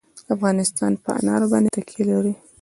[0.35, 2.33] افغانستان په انار باندې تکیه لري.